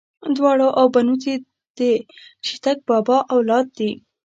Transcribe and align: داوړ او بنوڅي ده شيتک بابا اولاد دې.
داوړ 0.35 0.59
او 0.79 0.85
بنوڅي 0.93 1.33
ده 1.77 1.89
شيتک 2.47 2.77
بابا 2.89 3.17
اولاد 3.33 3.65
دې. 3.77 3.91